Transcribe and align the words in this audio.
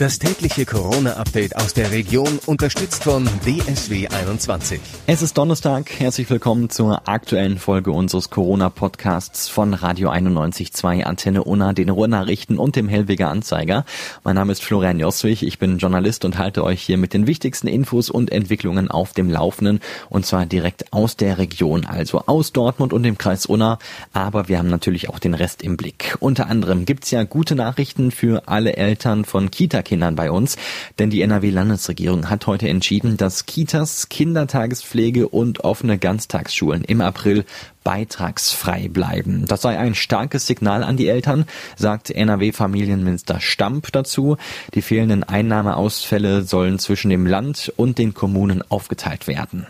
Das 0.00 0.18
tägliche 0.18 0.64
Corona-Update 0.64 1.56
aus 1.56 1.74
der 1.74 1.90
Region, 1.90 2.38
unterstützt 2.46 3.04
von 3.04 3.28
DSW 3.44 4.08
21. 4.08 4.80
Es 5.06 5.20
ist 5.20 5.36
Donnerstag. 5.36 5.90
Herzlich 6.00 6.30
willkommen 6.30 6.70
zur 6.70 7.06
aktuellen 7.06 7.58
Folge 7.58 7.90
unseres 7.90 8.30
Corona-Podcasts 8.30 9.50
von 9.50 9.74
Radio 9.74 10.08
91.2 10.08 11.02
Antenne 11.02 11.44
Unna, 11.44 11.74
den 11.74 11.90
Ruhrnachrichten 11.90 12.58
und 12.58 12.76
dem 12.76 12.88
Hellweger 12.88 13.28
Anzeiger. 13.28 13.84
Mein 14.24 14.36
Name 14.36 14.52
ist 14.52 14.64
Florian 14.64 14.98
Joswig. 14.98 15.42
Ich 15.42 15.58
bin 15.58 15.76
Journalist 15.76 16.24
und 16.24 16.38
halte 16.38 16.64
euch 16.64 16.80
hier 16.80 16.96
mit 16.96 17.12
den 17.12 17.26
wichtigsten 17.26 17.66
Infos 17.66 18.08
und 18.08 18.32
Entwicklungen 18.32 18.90
auf 18.90 19.12
dem 19.12 19.28
Laufenden. 19.28 19.80
Und 20.08 20.24
zwar 20.24 20.46
direkt 20.46 20.94
aus 20.94 21.18
der 21.18 21.36
Region, 21.36 21.84
also 21.84 22.22
aus 22.24 22.52
Dortmund 22.52 22.94
und 22.94 23.02
dem 23.02 23.18
Kreis 23.18 23.44
Unna. 23.44 23.78
Aber 24.14 24.48
wir 24.48 24.56
haben 24.56 24.70
natürlich 24.70 25.10
auch 25.10 25.18
den 25.18 25.34
Rest 25.34 25.60
im 25.60 25.76
Blick. 25.76 26.16
Unter 26.20 26.46
anderem 26.46 26.86
gibt's 26.86 27.10
ja 27.10 27.24
gute 27.24 27.54
Nachrichten 27.54 28.10
für 28.12 28.48
alle 28.48 28.78
Eltern 28.78 29.26
von 29.26 29.50
kita 29.50 29.82
Kindern 29.90 30.14
bei 30.14 30.30
uns, 30.30 30.56
denn 31.00 31.10
die 31.10 31.20
NRW-Landesregierung 31.22 32.30
hat 32.30 32.46
heute 32.46 32.68
entschieden, 32.68 33.16
dass 33.16 33.46
Kitas, 33.46 34.08
Kindertagespflege 34.08 35.26
und 35.26 35.64
offene 35.64 35.98
Ganztagsschulen 35.98 36.84
im 36.84 37.00
April 37.00 37.44
beitragsfrei 37.82 38.88
bleiben. 38.88 39.46
Das 39.48 39.62
sei 39.62 39.76
ein 39.78 39.96
starkes 39.96 40.46
Signal 40.46 40.84
an 40.84 40.96
die 40.96 41.08
Eltern, 41.08 41.44
sagt 41.76 42.10
NRW-Familienminister 42.10 43.40
Stamp 43.40 43.90
dazu. 43.90 44.36
Die 44.74 44.82
fehlenden 44.82 45.24
Einnahmeausfälle 45.24 46.42
sollen 46.42 46.78
zwischen 46.78 47.10
dem 47.10 47.26
Land 47.26 47.72
und 47.76 47.98
den 47.98 48.14
Kommunen 48.14 48.62
aufgeteilt 48.70 49.26
werden. 49.26 49.66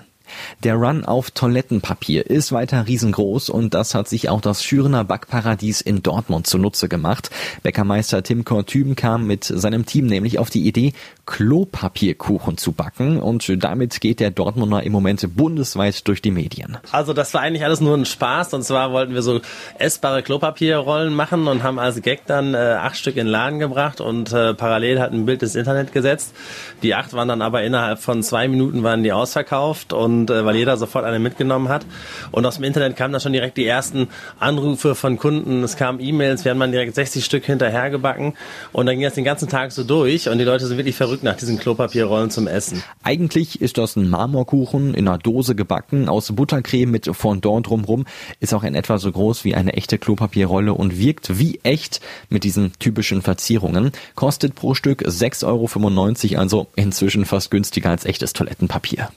Der 0.63 0.75
Run 0.75 1.05
auf 1.05 1.31
Toilettenpapier 1.31 2.29
ist 2.29 2.53
weiter 2.53 2.87
riesengroß 2.87 3.49
und 3.51 3.75
das 3.75 3.95
hat 3.95 4.09
sich 4.09 4.29
auch 4.29 4.41
das 4.41 4.63
Schürener 4.65 5.05
Backparadies 5.05 5.81
in 5.81 6.03
Dortmund 6.03 6.47
zunutze 6.47 6.89
gemacht. 6.89 7.31
Bäckermeister 7.63 8.23
Tim 8.23 8.45
Kortüben 8.45 8.97
kam 8.97 9.27
mit 9.27 9.45
seinem 9.45 9.87
Team 9.87 10.07
nämlich 10.07 10.39
auf 10.39 10.51
die 10.51 10.67
Idee, 10.67 10.93
Klopapierkuchen 11.27 12.59
zu 12.59 12.73
backen 12.73 13.21
und 13.21 13.51
damit 13.63 14.01
geht 14.01 14.21
der 14.21 14.31
Dortmunder 14.31 14.83
im 14.83 14.93
Moment 14.93 15.37
bundesweit 15.37 16.07
durch 16.09 16.21
die 16.21 16.31
Medien. 16.31 16.79
Also 16.91 17.13
das 17.13 17.33
war 17.35 17.41
eigentlich 17.41 17.65
alles 17.65 17.81
nur 17.81 17.97
ein 17.97 18.05
Spaß 18.05 18.53
und 18.55 18.65
zwar 18.65 18.93
wollten 18.93 19.15
wir 19.15 19.23
so 19.23 19.41
essbare 19.79 20.23
Klopapierrollen 20.23 21.15
machen 21.15 21.47
und 21.47 21.63
haben 21.63 21.79
als 21.79 22.03
Gag 22.03 22.27
dann 22.27 22.55
äh, 22.55 22.59
acht 22.59 22.97
Stück 22.97 23.17
in 23.17 23.27
den 23.27 23.33
Laden 23.33 23.59
gebracht 23.61 24.01
und 24.01 24.33
äh, 24.33 24.55
parallel 24.55 25.01
hat 25.01 25.13
ein 25.13 25.25
Bild 25.25 25.43
ins 25.43 25.55
Internet 25.55 25.93
gesetzt. 25.93 26.35
Die 26.83 26.95
acht 26.95 27.13
waren 27.13 27.29
dann 27.29 27.43
aber 27.43 27.63
innerhalb 27.63 28.01
von 28.01 28.23
zwei 28.23 28.49
Minuten 28.49 28.83
waren 28.83 29.03
die 29.03 29.13
ausverkauft 29.13 29.93
und 29.93 30.31
äh, 30.31 30.40
weil 30.45 30.57
jeder 30.57 30.77
sofort 30.77 31.05
eine 31.05 31.19
mitgenommen 31.19 31.69
hat. 31.69 31.87
Und 32.31 32.47
aus 32.47 32.57
dem 32.57 32.65
Internet 32.65 32.97
kamen 32.97 33.13
dann 33.13 33.21
schon 33.21 33.33
direkt 33.33 33.57
die 33.57 33.67
ersten 33.67 34.09
Anrufe 34.39 34.95
von 34.95 35.19
Kunden. 35.19 35.63
Es 35.63 35.77
kamen 35.77 36.01
E-Mails, 36.01 36.45
wir 36.45 36.51
haben 36.51 36.61
dann 36.61 36.73
direkt 36.73 36.95
60 36.95 37.25
Stück 37.25 37.45
hinterhergebacken 37.45 38.35
und 38.73 38.87
dann 38.87 38.97
ging 38.97 39.05
das 39.05 39.15
den 39.15 39.25
ganzen 39.25 39.49
Tag 39.49 39.73
so 39.73 39.85
durch 39.85 40.29
und 40.29 40.39
die 40.39 40.45
Leute 40.45 40.67
sind 40.67 40.77
wirklich 40.77 40.97
verrückt 40.97 41.23
nach 41.23 41.37
diesen 41.37 41.59
Klopapierrollen 41.59 42.31
zum 42.31 42.47
Essen. 42.47 42.83
Eigentlich 43.03 43.61
ist 43.61 43.79
das 43.79 43.97
ein 43.97 44.09
Marmorkuchen 44.09 44.95
in 44.95 45.09
einer 45.09 45.19
Dose 45.19 45.55
gebacken 45.55 46.09
aus 46.09 46.33
Buttercreme 46.33 46.91
mit 46.91 47.07
Fondant 47.15 47.69
drumherum, 47.69 48.07
ist 48.41 48.55
auch 48.55 48.65
in 48.65 48.75
etwa 48.75 48.99
so 48.99 49.11
groß 49.11 49.45
wie 49.45 49.55
eine 49.55 49.75
echte 49.75 49.99
Klopapierrolle 49.99 50.75
und 50.75 50.99
wirkt 50.99 51.39
wie 51.39 51.61
echt 51.63 52.01
mit 52.29 52.45
diesen 52.45 52.73
typischen 52.79 53.23
Verzierungen. 53.23 53.93
Kostet 54.15 54.55
pro 54.55 54.75
Stück 54.75 55.03
6,95 55.03 56.33
Euro, 56.33 56.41
also 56.41 56.67
inzwischen 56.77 57.25
fast 57.25 57.51
günstiger 57.51 57.91
als 57.91 58.05
echtes 58.05 58.33
Toilettenpapier. 58.33 59.11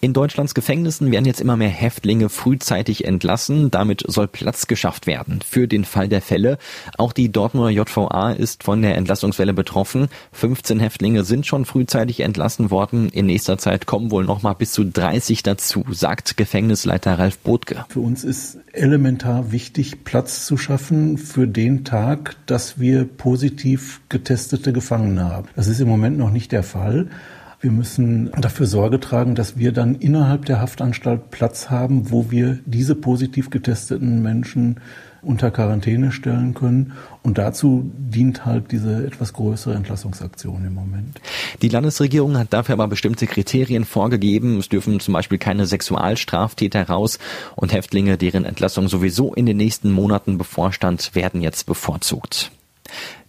In 0.00 0.12
Deutschlands 0.12 0.54
Gefängnissen 0.54 1.10
werden 1.10 1.24
jetzt 1.24 1.40
immer 1.40 1.56
mehr 1.56 1.68
Häftlinge 1.68 2.28
frühzeitig 2.28 3.04
entlassen. 3.04 3.70
Damit 3.70 4.04
soll 4.06 4.28
Platz 4.28 4.66
geschafft 4.66 5.06
werden 5.06 5.40
für 5.46 5.68
den 5.68 5.84
Fall 5.84 6.08
der 6.08 6.22
Fälle. 6.22 6.58
Auch 6.96 7.12
die 7.12 7.30
Dortmunder 7.30 7.70
JVA 7.70 8.32
ist 8.32 8.62
von 8.62 8.82
der 8.82 8.96
Entlassungswelle 8.96 9.52
betroffen. 9.52 10.08
15 10.32 10.80
Häftlinge 10.80 11.24
sind 11.24 11.46
schon 11.46 11.64
frühzeitig 11.64 12.20
entlassen 12.20 12.70
worden. 12.70 13.08
In 13.10 13.26
nächster 13.26 13.58
Zeit 13.58 13.86
kommen 13.86 14.10
wohl 14.10 14.24
noch 14.24 14.42
mal 14.42 14.54
bis 14.54 14.72
zu 14.72 14.84
30 14.84 15.42
dazu, 15.42 15.84
sagt 15.90 16.36
Gefängnisleiter 16.36 17.18
Ralf 17.18 17.38
Botke. 17.38 17.84
Für 17.88 18.00
uns 18.00 18.24
ist 18.24 18.58
elementar 18.72 19.52
wichtig, 19.52 20.04
Platz 20.04 20.46
zu 20.46 20.56
schaffen 20.56 21.18
für 21.18 21.46
den 21.46 21.84
Tag, 21.84 22.36
dass 22.46 22.78
wir 22.78 23.04
positiv 23.04 24.00
getestete 24.08 24.72
Gefangene 24.72 25.24
haben. 25.24 25.48
Das 25.56 25.66
ist 25.66 25.80
im 25.80 25.88
Moment 25.88 26.18
noch 26.18 26.30
nicht 26.30 26.52
der 26.52 26.62
Fall. 26.62 27.08
Wir 27.60 27.70
müssen 27.70 28.30
dafür 28.40 28.66
Sorge 28.66 29.00
tragen, 29.00 29.34
dass 29.34 29.58
wir 29.58 29.72
dann 29.72 29.94
innerhalb 29.96 30.46
der 30.46 30.62
Haftanstalt 30.62 31.30
Platz 31.30 31.68
haben, 31.68 32.10
wo 32.10 32.30
wir 32.30 32.58
diese 32.64 32.94
positiv 32.94 33.50
getesteten 33.50 34.22
Menschen 34.22 34.80
unter 35.20 35.50
Quarantäne 35.50 36.10
stellen 36.10 36.54
können. 36.54 36.94
Und 37.22 37.36
dazu 37.36 37.90
dient 37.94 38.46
halt 38.46 38.72
diese 38.72 39.06
etwas 39.06 39.34
größere 39.34 39.74
Entlassungsaktion 39.74 40.64
im 40.64 40.72
Moment. 40.72 41.20
Die 41.60 41.68
Landesregierung 41.68 42.38
hat 42.38 42.52
dafür 42.54 42.72
aber 42.72 42.88
bestimmte 42.88 43.26
Kriterien 43.26 43.84
vorgegeben. 43.84 44.58
Es 44.58 44.70
dürfen 44.70 44.98
zum 44.98 45.12
Beispiel 45.12 45.36
keine 45.36 45.66
Sexualstraftäter 45.66 46.88
raus 46.88 47.18
und 47.56 47.74
Häftlinge, 47.74 48.16
deren 48.16 48.46
Entlassung 48.46 48.88
sowieso 48.88 49.34
in 49.34 49.44
den 49.44 49.58
nächsten 49.58 49.90
Monaten 49.90 50.38
bevorstand, 50.38 51.14
werden 51.14 51.42
jetzt 51.42 51.66
bevorzugt. 51.66 52.50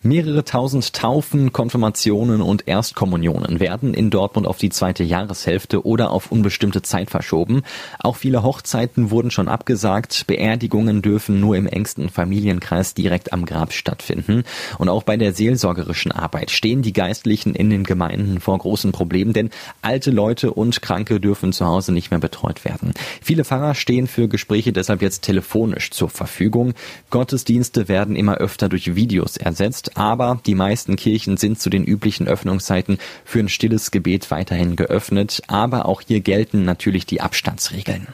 Mehrere 0.04 0.44
tausend 0.44 0.94
Taufen, 0.94 1.54
Konfirmationen 1.54 2.42
und 2.42 2.68
Erstkommunionen 2.68 3.60
werden 3.60 3.94
in 3.94 4.10
Dortmund 4.10 4.48
auf 4.48 4.58
die 4.58 4.72
zweite 4.72 5.04
Jahreshälfte 5.04 5.86
oder 5.86 6.10
auf 6.10 6.32
unbestimmte 6.32 6.82
Zeit 6.82 7.12
verschoben. 7.12 7.62
Auch 8.00 8.16
viele 8.16 8.42
Hochzeiten 8.42 9.12
wurden 9.12 9.30
schon 9.30 9.48
abgesagt. 9.48 10.26
Beerdigungen 10.26 11.04
dürfen 11.04 11.40
nur 11.40 11.56
im 11.56 11.68
engsten 11.68 12.10
Familienkreis 12.10 12.96
direkt 12.96 13.32
am 13.32 13.46
Grab 13.46 13.74
stattfinden. 13.74 14.44
Und 14.80 14.90
auch 14.90 15.04
bei 15.04 15.18
der 15.18 15.36
seelsorgerischen 15.36 16.12
Arbeit 16.12 16.50
stehen 16.50 16.82
die 16.82 16.94
Geistlichen 16.94 17.54
in 17.54 17.70
den 17.70 17.84
Gemeinden 17.84 18.40
vor 18.40 18.58
großen 18.58 18.92
Problemen, 18.92 19.34
denn 19.34 19.52
alte 19.84 20.10
Leute 20.10 20.52
und 20.52 20.82
Kranke 20.82 21.20
dürfen 21.20 21.54
zu 21.54 21.68
Hause 21.68 21.92
nicht 21.92 22.10
mehr 22.10 22.20
betreut 22.20 22.66
werden. 22.66 22.96
Viele 23.22 23.46
Pfarrer 23.46 23.76
stehen 23.76 24.08
für 24.08 24.28
Gespräche 24.28 24.74
deshalb 24.74 25.04
jetzt 25.04 25.22
telefonisch 25.22 25.92
zur 25.92 26.10
Verfügung. 26.10 26.74
Gottesdienste 27.12 27.88
werden 27.88 28.16
immer 28.16 28.38
öfter 28.38 28.68
durch 28.68 28.96
Videos 28.96 29.38
ersetzt 29.38 29.91
aber 29.96 30.40
die 30.46 30.56
meisten 30.56 30.96
Kirchen 30.96 31.38
sind 31.38 31.60
zu 31.60 31.70
den 31.70 31.84
üblichen 31.84 32.28
Öffnungszeiten 32.28 32.98
für 33.26 33.40
ein 33.40 33.50
stilles 33.50 33.92
Gebet 33.92 34.32
weiterhin 34.32 34.76
geöffnet, 34.76 35.42
aber 35.48 35.86
auch 35.86 36.02
hier 36.02 36.22
gelten 36.22 36.64
natürlich 36.64 37.06
die 37.06 37.22
Abstandsregeln. 37.22 38.08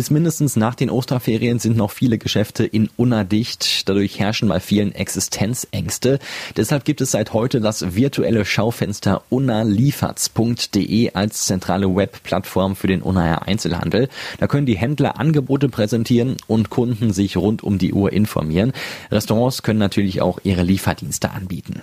Bis 0.00 0.08
mindestens 0.08 0.56
nach 0.56 0.74
den 0.74 0.88
Osterferien 0.88 1.58
sind 1.58 1.76
noch 1.76 1.90
viele 1.90 2.16
Geschäfte 2.16 2.64
in 2.64 2.88
Unadicht. 2.96 3.86
Dadurch 3.86 4.18
herrschen 4.18 4.48
bei 4.48 4.58
vielen 4.58 4.94
Existenzängste. 4.94 6.18
Deshalb 6.56 6.86
gibt 6.86 7.02
es 7.02 7.10
seit 7.10 7.34
heute 7.34 7.60
das 7.60 7.94
virtuelle 7.94 8.46
Schaufenster 8.46 9.20
unalieferts.de 9.28 11.12
als 11.12 11.44
zentrale 11.44 11.94
Webplattform 11.94 12.76
für 12.76 12.86
den 12.86 13.02
Unaer 13.02 13.46
Einzelhandel. 13.46 14.08
Da 14.38 14.46
können 14.46 14.64
die 14.64 14.78
Händler 14.78 15.20
Angebote 15.20 15.68
präsentieren 15.68 16.38
und 16.46 16.70
Kunden 16.70 17.12
sich 17.12 17.36
rund 17.36 17.62
um 17.62 17.76
die 17.76 17.92
Uhr 17.92 18.10
informieren. 18.10 18.72
Restaurants 19.10 19.62
können 19.62 19.80
natürlich 19.80 20.22
auch 20.22 20.38
ihre 20.44 20.62
Lieferdienste 20.62 21.30
anbieten. 21.30 21.82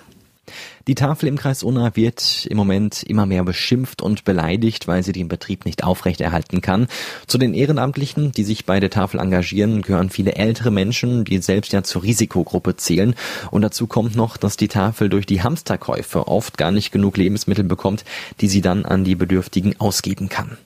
Die 0.87 0.95
Tafel 0.95 1.27
im 1.27 1.37
Kreis 1.37 1.63
Unna 1.63 1.95
wird 1.95 2.45
im 2.45 2.57
Moment 2.57 3.03
immer 3.03 3.25
mehr 3.25 3.43
beschimpft 3.43 4.01
und 4.01 4.23
beleidigt, 4.23 4.87
weil 4.87 5.03
sie 5.03 5.11
den 5.11 5.27
Betrieb 5.27 5.65
nicht 5.65 5.83
aufrechterhalten 5.83 6.61
kann. 6.61 6.87
Zu 7.27 7.37
den 7.37 7.53
Ehrenamtlichen, 7.53 8.31
die 8.31 8.43
sich 8.43 8.65
bei 8.65 8.79
der 8.79 8.89
Tafel 8.89 9.19
engagieren, 9.19 9.81
gehören 9.81 10.09
viele 10.09 10.35
ältere 10.35 10.71
Menschen, 10.71 11.25
die 11.25 11.39
selbst 11.39 11.73
ja 11.73 11.83
zur 11.83 12.03
Risikogruppe 12.03 12.77
zählen. 12.77 13.15
Und 13.51 13.61
dazu 13.63 13.87
kommt 13.87 14.15
noch, 14.15 14.37
dass 14.37 14.57
die 14.57 14.67
Tafel 14.67 15.09
durch 15.09 15.25
die 15.25 15.41
Hamsterkäufe 15.41 16.27
oft 16.27 16.57
gar 16.57 16.71
nicht 16.71 16.91
genug 16.91 17.17
Lebensmittel 17.17 17.65
bekommt, 17.65 18.05
die 18.41 18.47
sie 18.47 18.61
dann 18.61 18.85
an 18.85 19.03
die 19.03 19.15
Bedürftigen 19.15 19.79
ausgeben 19.79 20.29
kann. 20.29 20.57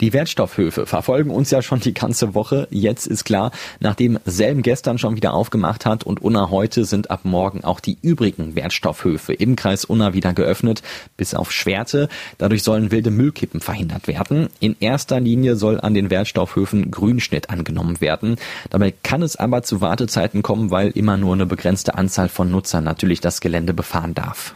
Die 0.00 0.12
Wertstoffhöfe 0.12 0.86
verfolgen 0.86 1.30
uns 1.30 1.50
ja 1.50 1.60
schon 1.60 1.80
die 1.80 1.92
ganze 1.92 2.34
Woche. 2.34 2.68
Jetzt 2.70 3.06
ist 3.06 3.24
klar, 3.24 3.50
nachdem 3.80 4.20
Selm 4.24 4.62
gestern 4.62 4.96
schon 4.98 5.16
wieder 5.16 5.34
aufgemacht 5.34 5.86
hat 5.86 6.04
und 6.04 6.22
Unna 6.22 6.50
heute 6.50 6.84
sind 6.84 7.10
ab 7.10 7.20
morgen 7.24 7.64
auch 7.64 7.80
die 7.80 7.98
übrigen 8.00 8.54
Wertstoffhöfe 8.54 9.32
im 9.32 9.56
Kreis 9.56 9.84
Unna 9.84 10.14
wieder 10.14 10.32
geöffnet, 10.34 10.82
bis 11.16 11.34
auf 11.34 11.50
Schwerte. 11.50 12.08
Dadurch 12.38 12.62
sollen 12.62 12.92
wilde 12.92 13.10
Müllkippen 13.10 13.60
verhindert 13.60 14.06
werden. 14.06 14.48
In 14.60 14.76
erster 14.78 15.18
Linie 15.18 15.56
soll 15.56 15.80
an 15.80 15.94
den 15.94 16.10
Wertstoffhöfen 16.10 16.92
Grünschnitt 16.92 17.50
angenommen 17.50 18.00
werden. 18.00 18.36
Dabei 18.70 18.94
kann 19.02 19.22
es 19.22 19.34
aber 19.34 19.64
zu 19.64 19.80
Wartezeiten 19.80 20.42
kommen, 20.42 20.70
weil 20.70 20.90
immer 20.90 21.16
nur 21.16 21.34
eine 21.34 21.46
begrenzte 21.46 21.96
Anzahl 21.96 22.28
von 22.28 22.50
Nutzern 22.52 22.84
natürlich 22.84 23.20
das 23.20 23.40
Gelände 23.40 23.74
befahren 23.74 24.14
darf. 24.14 24.54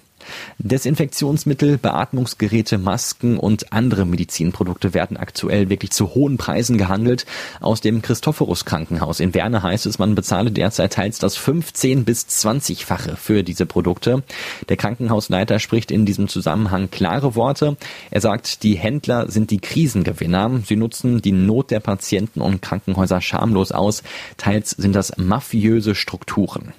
Desinfektionsmittel, 0.59 1.79
Beatmungsgeräte, 1.79 2.79
Masken 2.79 3.39
und 3.39 3.73
andere 3.73 4.07
Medizinprodukte 4.07 4.95
werden 4.95 5.17
aktuell 5.17 5.69
wirklich 5.71 5.91
zu 5.93 6.15
hohen 6.15 6.37
Preisen 6.37 6.79
gehandelt. 6.79 7.27
Aus 7.61 7.81
dem 7.81 8.03
Christophorus 8.03 8.65
Krankenhaus 8.65 9.21
in 9.21 9.35
Werne 9.35 9.63
heißt 9.63 9.87
es, 9.87 9.99
man 9.99 10.15
bezahle 10.15 10.51
derzeit 10.51 10.93
teils 10.95 11.19
das 11.19 11.37
15 11.37 12.05
bis 12.05 12.27
20-fache 12.27 13.17
für 13.17 13.43
diese 13.43 13.67
Produkte. 13.67 14.23
Der 14.69 14.77
Krankenhausleiter 14.77 15.59
spricht 15.59 15.91
in 15.91 16.07
diesem 16.07 16.29
Zusammenhang 16.29 16.91
klare 16.91 17.35
Worte. 17.35 17.77
Er 18.11 18.21
sagt, 18.21 18.63
die 18.63 18.75
Händler 18.75 19.31
sind 19.31 19.51
die 19.51 19.59
Krisengewinner. 19.59 20.63
Sie 20.65 20.77
nutzen 20.77 21.23
die 21.23 21.33
Not 21.33 21.71
der 21.71 21.81
Patienten 21.81 22.41
und 22.41 22.63
Krankenhäuser 22.63 23.21
schamlos 23.21 23.73
aus. 23.73 24.03
Teils 24.37 24.71
sind 24.71 24.95
das 24.95 25.17
mafiöse 25.17 25.95
Strukturen. 25.95 26.73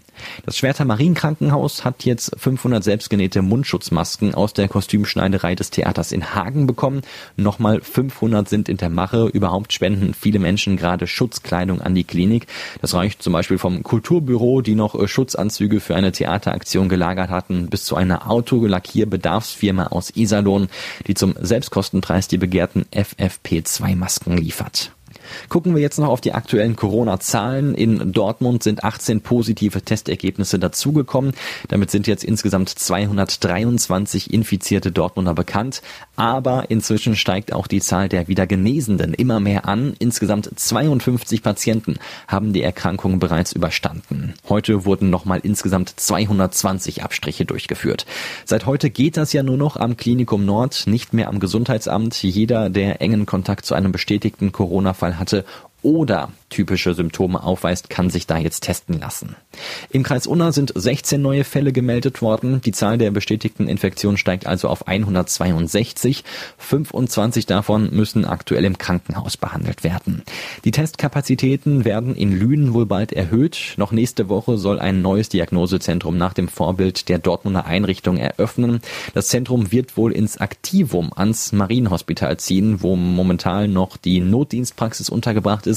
Das 0.46 0.58
Schwerter 0.58 0.86
Marienkrankenhaus 0.86 1.86
hat 1.86 2.06
jetzt 2.06 2.36
500 2.38 2.84
selbstgenähte 2.84 3.42
Mundschutzmasken 3.42 4.34
aus 4.36 4.54
der 4.54 4.68
Kostümschneiderei 4.68 5.56
des 5.56 5.70
Theaters 5.70 6.12
in 6.12 6.36
Hagen 6.36 6.68
bekommen. 6.68 7.02
Nochmal 7.38 7.82
500 7.82 8.48
sind 8.48 8.70
in 8.70 8.78
der 8.78 8.90
Mache. 8.90 9.28
Überhaupt 9.28 9.74
spenden 9.74 10.14
viele 10.14 10.40
Menschen 10.40 10.78
gerade 10.78 11.08
Schutzkleidung 11.08 11.82
an 11.82 11.96
die 11.96 12.04
Klinik. 12.04 12.48
Das 12.82 12.94
reicht 12.94 13.24
zum 13.24 13.34
Beispiel 13.34 13.58
vom 13.58 13.84
Kulturbüro, 13.84 14.62
die 14.62 14.76
noch 14.76 14.96
äh, 14.96 15.08
Schutzanzüge 15.08 15.80
für 15.80 15.96
eine 15.96 16.12
Theateraktion 16.12 16.90
gelagert 16.90 17.30
hatten, 17.30 17.68
bis 17.70 17.86
zu 17.86 17.96
einer 17.96 18.30
Autolackierbedarfsfirma 18.30 19.88
aus 19.88 20.16
Iserlohn, 20.16 20.68
die 21.08 21.14
zum 21.14 21.36
Selbstkostenpreis 21.40 22.28
die 22.28 22.38
begehrten 22.38 22.86
FFP2-Masken 22.94 24.38
liefert. 24.38 24.92
Gucken 25.50 25.76
wir 25.76 25.82
jetzt 25.82 26.00
noch 26.00 26.10
auf 26.10 26.22
die 26.22 26.34
aktuellen 26.34 26.76
Corona-Zahlen. 26.76 27.76
In 27.76 28.12
Dortmund 28.12 28.64
sind 28.64 28.84
18 28.84 29.22
positive 29.22 29.82
Testergebnisse 29.82 30.60
dazugekommen. 30.60 31.34
Damit 31.68 31.92
sind 31.92 32.08
jetzt 32.08 32.24
insgesamt 32.24 32.70
223 32.70 34.34
infizierte 34.34 34.92
Dortmunder 34.92 35.34
bekannt. 35.34 35.82
Aber 36.16 36.70
inzwischen 36.70 37.16
steigt 37.16 37.54
auch 37.54 37.66
die 37.66 37.82
Zahl 37.82 38.08
der 38.08 38.28
wieder 38.28 38.46
Genesenden 38.46 39.14
immer 39.14 39.40
mehr 39.40 39.68
an. 39.68 39.96
Insgesamt 39.98 40.50
52 40.56 41.42
Patienten 41.42 41.96
haben 42.28 42.54
die 42.54 42.62
Erkrankung 42.62 43.20
bereits 43.20 43.54
überstanden. 43.54 44.36
Heute 44.48 44.86
wurden 44.86 45.10
nochmal 45.10 45.40
insgesamt 45.42 45.90
220 46.00 47.04
Abstriche 47.04 47.46
durchgeführt. 47.46 48.06
Seit 48.46 48.66
heute 48.68 48.92
geht 48.92 49.18
das 49.18 49.34
ja 49.34 49.42
nur 49.42 49.58
noch 49.58 49.76
am 49.76 49.98
Klinikum 49.98 50.46
Nord, 50.46 50.84
nicht 50.86 51.14
mehr 51.14 51.30
am 51.30 51.40
Gesundheitsamt. 51.40 52.22
Jeder, 52.22 52.70
der 52.70 53.02
engen 53.02 53.26
Kontakt 53.26 53.66
zu 53.66 53.74
einem 53.74 53.92
bestätigten 53.92 54.52
Corona-Fall 54.52 55.18
hatte 55.18 55.46
oder 55.84 56.32
typische 56.50 56.94
Symptome 56.94 57.44
aufweist, 57.44 57.90
kann 57.90 58.10
sich 58.10 58.28
da 58.28 58.38
jetzt 58.38 58.62
testen 58.62 59.00
lassen. 59.00 59.36
Im 59.90 60.04
Kreis 60.04 60.28
Unna 60.28 60.52
sind 60.52 60.72
16 60.74 61.22
neue 61.22 61.44
Fälle 61.44 61.74
gemeldet 61.74 62.22
worden. 62.22 62.62
Die 62.62 62.72
Zahl 62.72 62.98
der 62.98 63.12
bestätigten 63.12 63.68
Infektionen 63.68 64.18
steigt 64.18 64.48
also 64.48 64.70
auf 64.70 64.88
162. 64.88 66.24
25 66.58 67.46
davon 67.46 67.90
müssen 67.94 68.26
aktuell 68.26 68.66
im 68.66 68.78
Krankenhaus 68.78 69.36
behandelt 69.38 69.84
werden. 69.84 70.24
Die 70.64 70.72
Testkapazitäten 70.72 71.86
werden 71.86 72.16
in 72.16 72.32
Lünen 72.32 72.74
wohl 72.74 72.86
bald 72.86 73.12
erhöht. 73.12 73.74
Noch 73.78 73.92
nächste 73.92 74.30
Woche 74.30 74.58
soll 74.58 74.80
ein 74.80 75.02
neues 75.02 75.30
Diagnosezentrum 75.30 76.18
nach 76.18 76.34
dem 76.34 76.48
Vorbild 76.48 77.10
der 77.10 77.20
Dortmunder 77.20 77.66
Einrichtung 77.66 78.18
eröffnen. 78.18 78.80
Das 79.14 79.28
Zentrum 79.28 79.72
wird 79.72 79.98
wohl 79.98 80.12
ins 80.12 80.38
Aktivum 80.38 81.12
ans 81.16 81.52
Marienhospital 81.52 82.38
ziehen, 82.38 82.82
wo 82.82 82.96
momentan 82.96 83.74
noch 83.74 83.98
die 83.98 84.22
Notdienstpraxis 84.22 85.10
untergebracht 85.10 85.68
ist. 85.68 85.73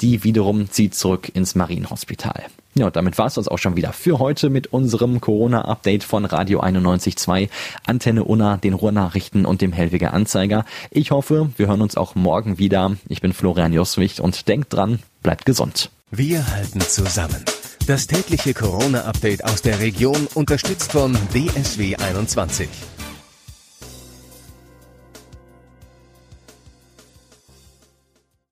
Die 0.00 0.24
wiederum 0.24 0.70
zieht 0.70 0.94
zurück 0.94 1.30
ins 1.34 1.54
Marienhospital. 1.54 2.44
Ja, 2.74 2.86
und 2.86 2.96
damit 2.96 3.18
war 3.18 3.26
es 3.26 3.34
das 3.34 3.48
auch 3.48 3.58
schon 3.58 3.76
wieder 3.76 3.92
für 3.92 4.18
heute 4.18 4.48
mit 4.48 4.72
unserem 4.72 5.20
Corona-Update 5.20 6.04
von 6.04 6.24
Radio 6.24 6.62
91.2, 6.62 7.50
Antenne 7.86 8.24
Unna, 8.24 8.56
den 8.56 8.72
Ruhrnachrichten 8.72 9.44
und 9.44 9.60
dem 9.60 9.72
Hellwiger 9.72 10.14
Anzeiger. 10.14 10.64
Ich 10.90 11.10
hoffe, 11.10 11.50
wir 11.56 11.66
hören 11.66 11.82
uns 11.82 11.96
auch 11.96 12.14
morgen 12.14 12.58
wieder. 12.58 12.96
Ich 13.08 13.20
bin 13.20 13.34
Florian 13.34 13.74
Joswicht 13.74 14.20
und 14.20 14.48
denkt 14.48 14.72
dran, 14.72 15.00
bleibt 15.22 15.44
gesund. 15.44 15.90
Wir 16.10 16.46
halten 16.46 16.80
zusammen. 16.80 17.44
Das 17.86 18.06
tägliche 18.06 18.54
Corona-Update 18.54 19.44
aus 19.44 19.60
der 19.60 19.80
Region 19.80 20.28
unterstützt 20.34 20.92
von 20.92 21.16
DSW 21.32 21.96
21. 21.96 22.68